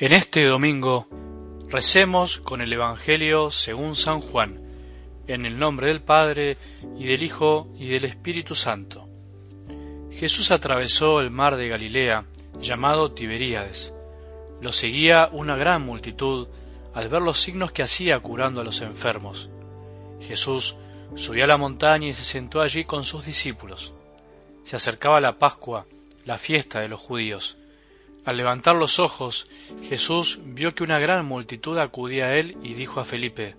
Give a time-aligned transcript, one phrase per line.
[0.00, 1.08] En este domingo
[1.68, 4.60] recemos con el Evangelio según San Juan,
[5.26, 6.56] en el nombre del Padre
[6.96, 9.08] y del Hijo y del Espíritu Santo.
[10.12, 12.26] Jesús atravesó el mar de Galilea,
[12.60, 13.92] llamado Tiberíades.
[14.60, 16.46] Lo seguía una gran multitud
[16.94, 19.50] al ver los signos que hacía curando a los enfermos.
[20.20, 20.76] Jesús
[21.16, 23.92] subió a la montaña y se sentó allí con sus discípulos.
[24.62, 25.86] Se acercaba la Pascua,
[26.24, 27.56] la fiesta de los judíos.
[28.28, 29.46] Al levantar los ojos,
[29.84, 33.56] Jesús vio que una gran multitud acudía a él y dijo a Felipe,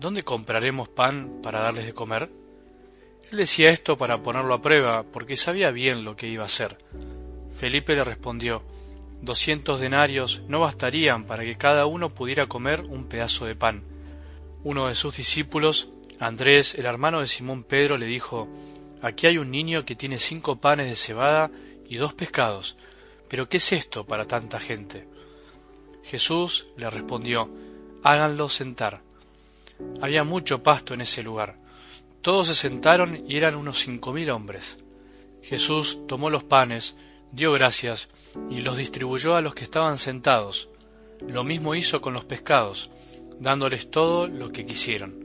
[0.00, 2.28] ¿Dónde compraremos pan para darles de comer?
[3.30, 6.76] Él decía esto para ponerlo a prueba, porque sabía bien lo que iba a hacer.
[7.56, 8.64] Felipe le respondió,
[9.22, 13.84] Doscientos denarios no bastarían para que cada uno pudiera comer un pedazo de pan.
[14.64, 18.48] Uno de sus discípulos, Andrés, el hermano de Simón Pedro, le dijo,
[19.02, 21.52] Aquí hay un niño que tiene cinco panes de cebada
[21.88, 22.76] y dos pescados,
[23.30, 25.06] pero ¿qué es esto para tanta gente?
[26.02, 27.48] Jesús le respondió,
[28.02, 29.02] Háganlo sentar.
[30.02, 31.56] Había mucho pasto en ese lugar.
[32.22, 34.78] Todos se sentaron y eran unos cinco mil hombres.
[35.42, 36.96] Jesús tomó los panes,
[37.30, 38.08] dio gracias
[38.50, 40.68] y los distribuyó a los que estaban sentados.
[41.24, 42.90] Lo mismo hizo con los pescados,
[43.38, 45.24] dándoles todo lo que quisieron.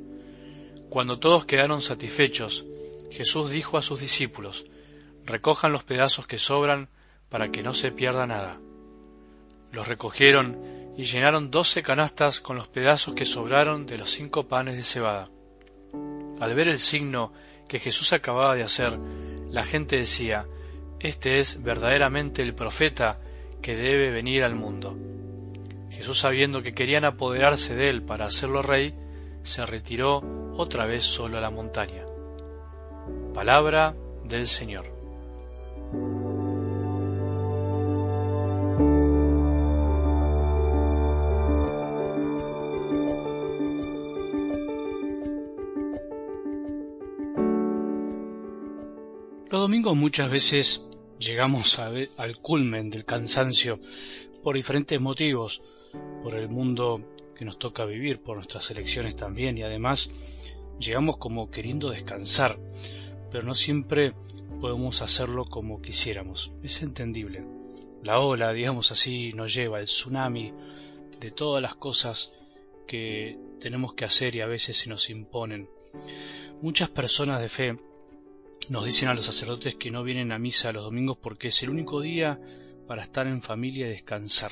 [0.89, 2.65] Cuando todos quedaron satisfechos,
[3.09, 4.65] Jesús dijo a sus discípulos,
[5.25, 6.89] recojan los pedazos que sobran
[7.35, 8.61] para que no se pierda nada.
[9.73, 14.77] Los recogieron y llenaron doce canastas con los pedazos que sobraron de los cinco panes
[14.77, 15.27] de cebada.
[16.39, 17.33] Al ver el signo
[17.67, 18.97] que Jesús acababa de hacer,
[19.49, 20.45] la gente decía,
[21.01, 23.19] Este es verdaderamente el profeta
[23.61, 24.97] que debe venir al mundo.
[25.89, 28.95] Jesús, sabiendo que querían apoderarse de él para hacerlo rey,
[29.43, 30.23] se retiró
[30.55, 32.05] otra vez solo a la montaña.
[33.33, 34.94] Palabra del Señor.
[49.65, 50.85] Los domingos muchas veces
[51.17, 53.79] llegamos al culmen del cansancio
[54.43, 55.63] por diferentes motivos,
[56.21, 60.11] por el mundo que nos toca vivir, por nuestras elecciones también, y además
[60.77, 62.59] llegamos como queriendo descansar,
[63.31, 64.13] pero no siempre
[64.61, 66.51] podemos hacerlo como quisiéramos.
[66.61, 67.43] Es entendible.
[68.03, 70.53] La ola, digamos así, nos lleva, el tsunami
[71.19, 72.37] de todas las cosas
[72.85, 75.67] que tenemos que hacer y a veces se nos imponen.
[76.61, 77.79] Muchas personas de fe
[78.69, 81.69] nos dicen a los sacerdotes que no vienen a misa los domingos porque es el
[81.69, 82.39] único día
[82.87, 84.51] para estar en familia y descansar.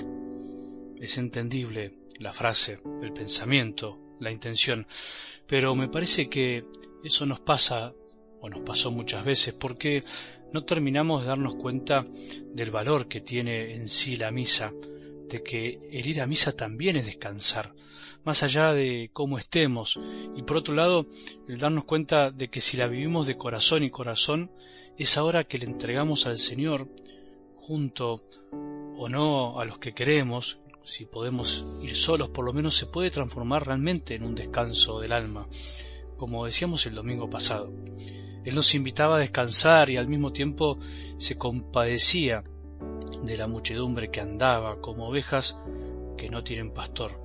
[1.00, 4.88] Es entendible la frase, el pensamiento, la intención,
[5.48, 6.66] pero me parece que
[7.04, 7.94] eso nos pasa
[8.40, 10.04] o nos pasó muchas veces porque
[10.52, 12.06] no terminamos de darnos cuenta
[12.54, 14.72] del valor que tiene en sí la misa,
[15.34, 17.74] de que el ir a misa también es descansar,
[18.24, 20.00] más allá de cómo estemos,
[20.36, 21.08] y por otro lado,
[21.48, 24.52] el darnos cuenta de que si la vivimos de corazón y corazón,
[24.96, 26.88] es ahora que le entregamos al Señor,
[27.56, 28.22] junto
[28.96, 33.10] o no a los que queremos, si podemos ir solos, por lo menos se puede
[33.10, 35.48] transformar realmente en un descanso del alma,
[36.18, 37.74] como decíamos el domingo pasado.
[38.46, 40.78] Él nos invitaba a descansar y al mismo tiempo
[41.18, 42.44] se compadecía
[43.24, 45.58] de la muchedumbre que andaba como ovejas
[46.18, 47.20] que no tienen pastor.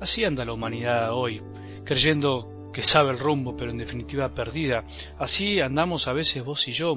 [0.00, 1.42] Así anda la humanidad hoy,
[1.84, 4.84] creyendo que sabe el rumbo, pero en definitiva perdida.
[5.18, 6.96] Así andamos a veces vos y yo,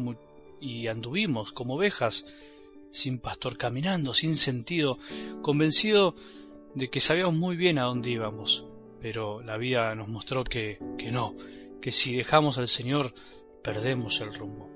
[0.59, 2.25] y anduvimos como ovejas
[2.91, 4.97] sin pastor, caminando sin sentido,
[5.41, 6.15] convencido
[6.73, 8.65] de que sabíamos muy bien a dónde íbamos,
[9.01, 11.35] pero la vida nos mostró que, que no,
[11.81, 13.13] que si dejamos al Señor
[13.63, 14.69] perdemos el rumbo.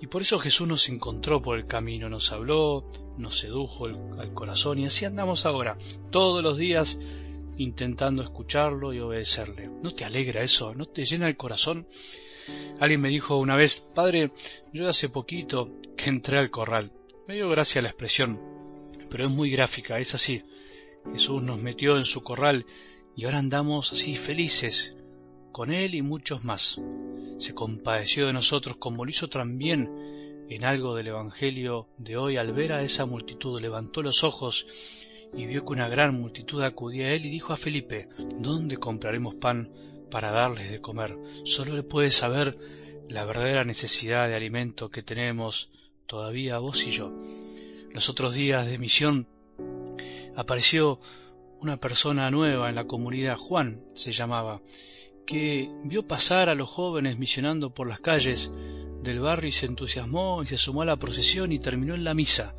[0.00, 4.78] Y por eso Jesús nos encontró por el camino, nos habló, nos sedujo al corazón
[4.78, 5.76] y así andamos ahora,
[6.10, 6.98] todos los días
[7.58, 9.68] intentando escucharlo y obedecerle.
[9.82, 10.74] ¿No te alegra eso?
[10.74, 11.86] ¿No te llena el corazón?
[12.80, 14.32] Alguien me dijo una vez, Padre,
[14.72, 16.92] yo hace poquito que entré al corral
[17.30, 18.40] me dio gracia la expresión,
[19.08, 20.42] pero es muy gráfica, es así.
[21.12, 22.66] Jesús nos metió en su corral
[23.14, 24.96] y ahora andamos así felices,
[25.52, 26.80] con Él y muchos más.
[27.40, 32.52] Se compadeció de nosotros como lo hizo también en algo del Evangelio de hoy al
[32.52, 33.58] ver a esa multitud.
[33.58, 34.66] Levantó los ojos
[35.34, 39.36] y vio que una gran multitud acudía a Él y dijo a Felipe, ¿dónde compraremos
[39.36, 39.72] pan
[40.10, 41.16] para darles de comer?
[41.44, 42.54] Solo le puede saber
[43.08, 45.70] la verdadera necesidad de alimento que tenemos
[46.04, 47.10] todavía vos y yo.
[47.94, 49.26] Los otros días de misión
[50.36, 51.00] apareció
[51.58, 54.60] una persona nueva en la comunidad, Juan se llamaba,
[55.30, 58.50] que vio pasar a los jóvenes misionando por las calles
[59.04, 62.14] del barrio y se entusiasmó y se sumó a la procesión y terminó en la
[62.14, 62.56] misa.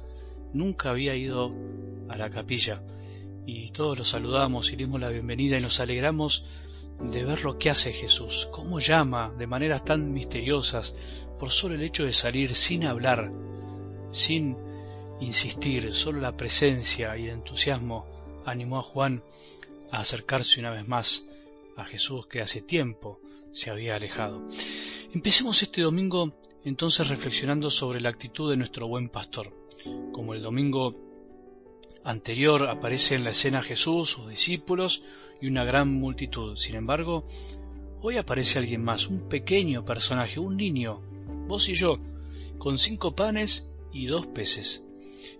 [0.53, 1.53] Nunca había ido
[2.07, 2.81] a la capilla
[3.45, 6.45] y todos los saludamos y dimos la bienvenida y nos alegramos
[7.01, 10.95] de ver lo que hace Jesús, cómo llama de maneras tan misteriosas
[11.39, 13.33] por solo el hecho de salir sin hablar,
[14.12, 14.56] sin
[15.19, 18.06] insistir, solo la presencia y el entusiasmo
[18.45, 19.25] animó a Juan
[19.91, 21.25] a acercarse una vez más
[21.81, 23.19] a Jesús que hace tiempo
[23.51, 24.45] se había alejado.
[25.13, 26.33] Empecemos este domingo
[26.63, 29.50] entonces reflexionando sobre la actitud de nuestro buen pastor.
[30.12, 30.95] Como el domingo
[32.04, 35.04] anterior aparece en la escena Jesús, sus discípulos
[35.42, 36.56] y una gran multitud.
[36.56, 37.25] Sin embargo,
[38.01, 41.01] hoy aparece alguien más, un pequeño personaje, un niño,
[41.48, 42.00] vos y yo,
[42.57, 44.83] con cinco panes y dos peces.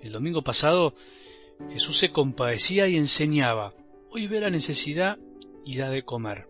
[0.02, 0.94] El domingo pasado
[1.70, 3.74] Jesús se compadecía y enseñaba.
[4.10, 5.18] Hoy ve la necesidad
[5.66, 6.48] y da de comer.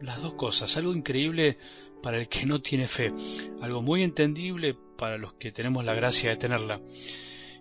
[0.00, 1.58] Las dos cosas, algo increíble
[2.02, 3.12] para el que no tiene fe,
[3.60, 6.80] algo muy entendible para los que tenemos la gracia de tenerla.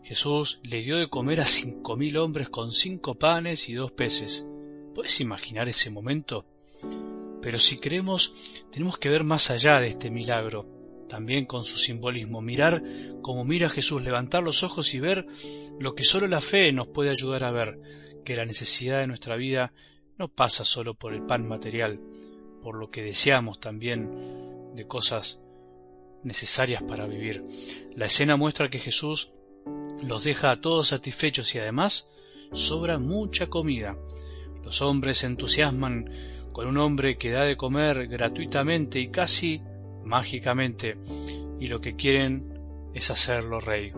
[0.04, 4.46] Jesús le dio de comer a cinco mil hombres con cinco panes y dos peces.
[4.94, 6.46] ¿Puedes imaginar ese momento?
[7.42, 10.68] Pero si creemos, tenemos que ver más allá de este milagro,
[11.10, 12.84] también con su simbolismo, mirar
[13.22, 15.26] como mira Jesús, levantar los ojos y ver
[15.80, 17.80] lo que solo la fe nos puede ayudar a ver,
[18.24, 19.74] que la necesidad de nuestra vida
[20.18, 22.00] no pasa solo por el pan material,
[22.62, 25.42] por lo que deseamos también de cosas
[26.24, 27.46] necesarias para vivir.
[27.96, 29.32] La escena muestra que Jesús
[30.04, 32.12] los deja a todos satisfechos y además
[32.52, 33.98] sobra mucha comida.
[34.64, 36.10] Los hombres se entusiasman
[36.52, 39.62] con un hombre que da de comer gratuitamente y casi
[40.04, 40.98] mágicamente,
[41.60, 43.92] y lo que quieren es hacerlo rey.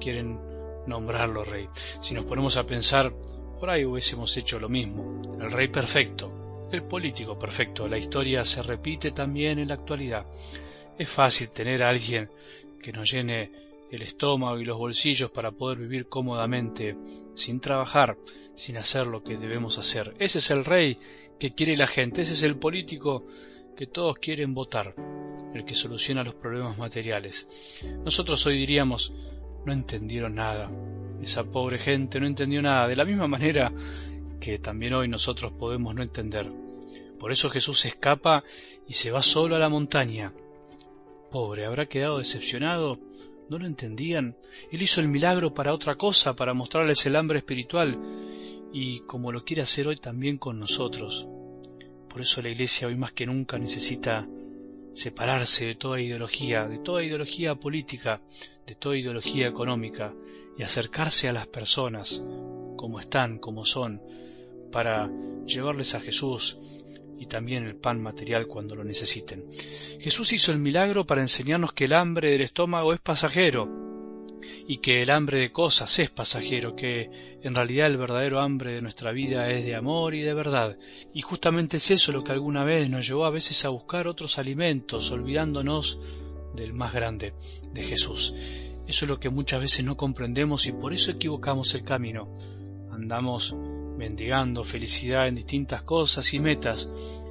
[0.00, 0.38] Quieren
[0.86, 1.68] nombrarlo rey.
[2.00, 3.14] Si nos ponemos a pensar,
[3.58, 5.20] por ahí hubiésemos hecho lo mismo.
[5.40, 7.88] El rey perfecto, el político perfecto.
[7.88, 10.26] La historia se repite también en la actualidad.
[10.98, 12.30] Es fácil tener a alguien
[12.82, 13.50] que nos llene
[13.90, 16.96] el estómago y los bolsillos para poder vivir cómodamente,
[17.34, 18.16] sin trabajar,
[18.54, 20.14] sin hacer lo que debemos hacer.
[20.18, 20.98] Ese es el rey
[21.38, 23.26] que quiere la gente, ese es el político
[23.76, 24.94] que todos quieren votar,
[25.54, 27.82] el que soluciona los problemas materiales.
[28.04, 29.12] Nosotros hoy diríamos,
[29.64, 30.70] no entendieron nada,
[31.26, 33.72] esa pobre gente no entendió nada, de la misma manera
[34.40, 36.50] que también hoy nosotros podemos no entender.
[37.18, 38.44] Por eso Jesús escapa
[38.86, 40.32] y se va solo a la montaña.
[41.30, 42.98] Pobre, ¿habrá quedado decepcionado?
[43.48, 44.36] no lo entendían.
[44.70, 47.98] Él hizo el milagro para otra cosa, para mostrarles el hambre espiritual,
[48.72, 51.26] y como lo quiere hacer hoy también con nosotros.
[52.08, 54.26] Por eso la Iglesia hoy más que nunca necesita
[54.94, 58.20] separarse de toda ideología, de toda ideología política,
[58.66, 60.12] de toda ideología económica,
[60.58, 62.22] y acercarse a las personas,
[62.76, 64.02] como están, como son,
[64.72, 65.10] para
[65.46, 66.58] llevarles a Jesús,
[67.18, 69.44] y también el pan material cuando lo necesiten.
[70.00, 73.86] Jesús hizo el milagro para enseñarnos que el hambre del estómago es pasajero
[74.68, 77.10] y que el hambre de cosas es pasajero, que
[77.42, 80.76] en realidad el verdadero hambre de nuestra vida es de amor y de verdad.
[81.14, 84.38] Y justamente es eso lo que alguna vez nos llevó a veces a buscar otros
[84.38, 85.98] alimentos, olvidándonos
[86.56, 87.34] del más grande,
[87.72, 88.34] de Jesús.
[88.86, 92.28] Eso es lo que muchas veces no comprendemos y por eso equivocamos el camino.
[92.90, 93.54] Andamos
[93.96, 96.88] mendigando felicidad en distintas cosas y metas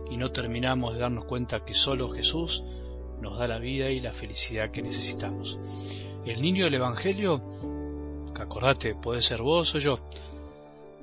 [0.10, 2.64] y no terminamos de darnos cuenta que solo Jesús
[3.22, 5.60] nos da la vida y la felicidad que necesitamos.
[6.26, 7.42] El niño del Evangelio,
[8.34, 10.00] que acordate, puede ser vos o yo,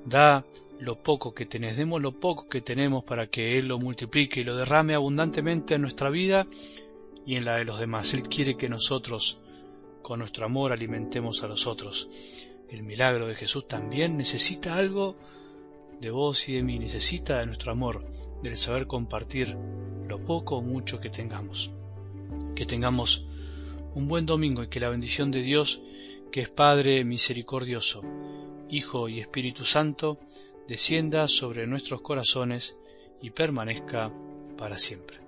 [0.04, 0.44] da
[0.80, 4.44] lo poco que tenés, demos lo poco que tenemos para que Él lo multiplique y
[4.44, 6.46] lo derrame abundantemente en nuestra vida
[7.24, 8.14] y en la de los demás.
[8.14, 9.40] Él quiere que nosotros,
[10.02, 12.08] con nuestro amor, alimentemos a los otros.
[12.68, 15.16] El milagro de Jesús también necesita algo
[16.00, 18.04] de vos y de mí, necesita de nuestro amor,
[18.42, 19.56] del saber compartir
[20.08, 21.70] lo poco o mucho que tengamos.
[22.56, 23.26] Que tengamos
[23.94, 25.80] un buen domingo y que la bendición de Dios,
[26.30, 28.02] que es Padre misericordioso,
[28.68, 30.18] Hijo y Espíritu Santo,
[30.66, 32.76] descienda sobre nuestros corazones
[33.20, 34.10] y permanezca
[34.56, 35.21] para siempre.